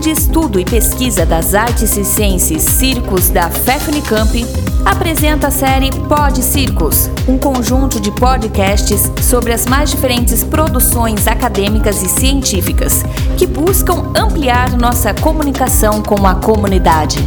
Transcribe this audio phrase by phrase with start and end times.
[0.00, 4.46] De Estudo e Pesquisa das Artes e Ciências Circos da FEFNICAMP
[4.84, 12.02] apresenta a série Pod Circos, um conjunto de podcasts sobre as mais diferentes produções acadêmicas
[12.02, 13.02] e científicas
[13.36, 17.18] que buscam ampliar nossa comunicação com a comunidade.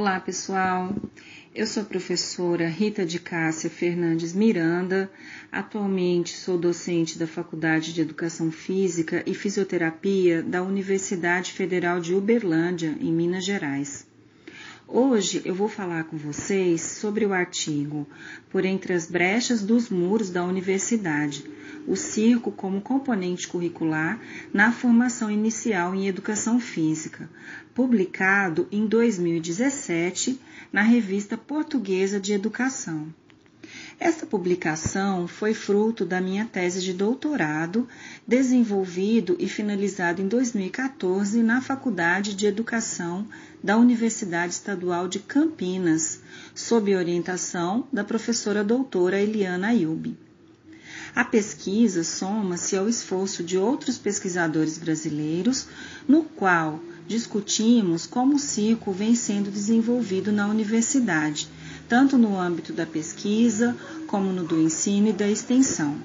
[0.00, 0.96] Olá, pessoal.
[1.54, 5.10] Eu sou a professora Rita de Cássia Fernandes Miranda.
[5.52, 12.96] Atualmente sou docente da Faculdade de Educação Física e Fisioterapia da Universidade Federal de Uberlândia,
[12.98, 14.06] em Minas Gerais.
[14.88, 18.08] Hoje eu vou falar com vocês sobre o artigo
[18.48, 21.44] Por entre as brechas dos muros da universidade,
[21.86, 24.20] o circo como componente curricular
[24.52, 27.28] na formação inicial em educação física,
[27.74, 30.40] publicado em 2017
[30.72, 33.12] na Revista Portuguesa de Educação.
[34.00, 37.86] Esta publicação foi fruto da minha tese de doutorado,
[38.26, 43.28] desenvolvido e finalizado em 2014 na Faculdade de Educação
[43.62, 46.20] da Universidade Estadual de Campinas,
[46.54, 50.16] sob orientação da professora doutora Eliana Ayub.
[51.14, 55.66] A pesquisa soma-se ao esforço de outros pesquisadores brasileiros,
[56.06, 61.48] no qual discutimos como o ciclo vem sendo desenvolvido na universidade
[61.90, 65.96] tanto no âmbito da pesquisa como no do ensino e da extensão.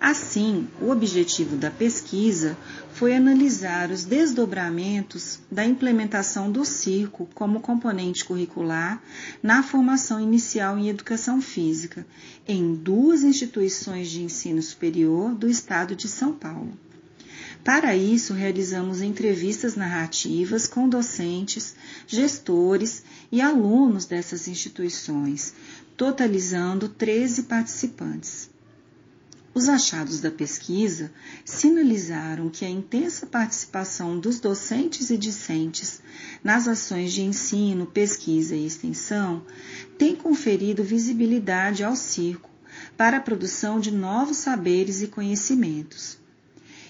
[0.00, 2.56] Assim, o objetivo da pesquisa
[2.92, 9.02] foi analisar os desdobramentos da implementação do circo como componente curricular
[9.42, 12.06] na formação inicial em educação física
[12.46, 16.72] em duas instituições de ensino superior do estado de São Paulo.
[17.64, 21.74] Para isso, realizamos entrevistas narrativas com docentes,
[22.06, 25.52] gestores e alunos dessas instituições,
[25.96, 28.55] totalizando 13 participantes.
[29.56, 31.10] Os achados da pesquisa
[31.42, 36.02] sinalizaram que a intensa participação dos docentes e discentes
[36.44, 39.46] nas ações de ensino, pesquisa e extensão
[39.96, 42.50] tem conferido visibilidade ao circo
[42.98, 46.18] para a produção de novos saberes e conhecimentos.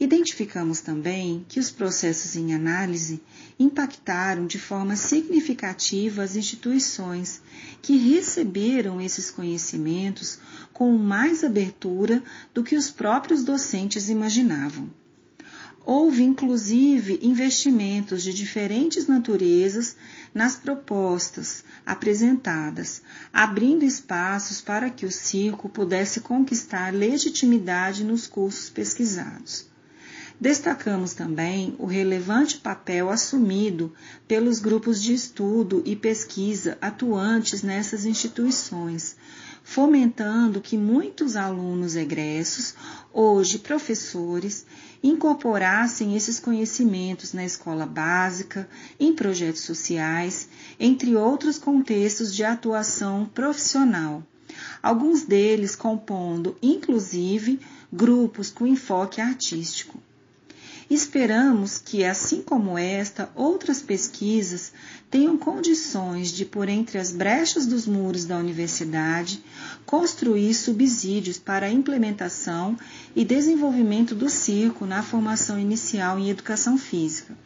[0.00, 3.20] Identificamos também que os processos em análise
[3.58, 7.42] impactaram de forma significativa as instituições
[7.82, 10.38] que receberam esses conhecimentos
[10.72, 12.22] com mais abertura
[12.54, 14.88] do que os próprios docentes imaginavam.
[15.84, 19.96] Houve inclusive investimentos de diferentes naturezas
[20.32, 29.66] nas propostas apresentadas, abrindo espaços para que o circo pudesse conquistar legitimidade nos cursos pesquisados.
[30.40, 33.92] Destacamos também o relevante papel assumido
[34.28, 39.16] pelos grupos de estudo e pesquisa atuantes nessas instituições,
[39.64, 42.76] fomentando que muitos alunos egressos,
[43.12, 44.64] hoje professores,
[45.02, 48.68] incorporassem esses conhecimentos na escola básica,
[49.00, 50.48] em projetos sociais,
[50.78, 54.22] entre outros contextos de atuação profissional.
[54.80, 57.58] Alguns deles compondo, inclusive,
[57.92, 60.00] grupos com enfoque artístico.
[60.90, 64.72] Esperamos que, assim como esta, outras pesquisas
[65.10, 69.44] tenham condições de, por entre as brechas dos muros da universidade,
[69.84, 72.74] construir subsídios para a implementação
[73.14, 77.36] e desenvolvimento do circo na formação inicial em educação física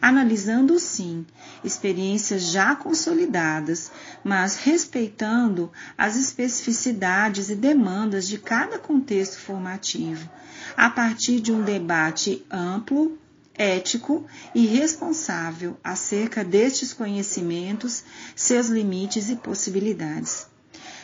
[0.00, 1.24] analisando sim
[1.64, 3.90] experiências já consolidadas,
[4.24, 10.28] mas respeitando as especificidades e demandas de cada contexto formativo,
[10.76, 13.18] a partir de um debate amplo,
[13.54, 18.04] ético e responsável acerca destes conhecimentos,
[18.34, 20.49] seus limites e possibilidades.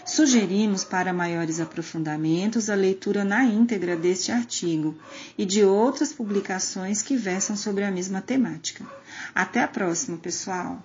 [0.06, 4.94] Sugerimos para maiores aprofundamentos a leitura na íntegra deste artigo
[5.36, 8.86] e de outras publicações que versam sobre a mesma temática.
[9.34, 10.78] Até a próxima, pessoal!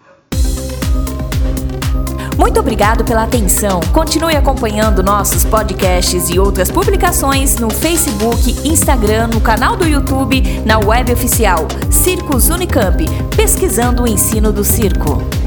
[2.36, 3.80] Muito obrigado pela atenção.
[3.94, 10.80] Continue acompanhando nossos podcasts e outras publicações no Facebook, Instagram, no canal do YouTube, na
[10.80, 15.41] web oficial Circos Unicamp, pesquisando o ensino do circo.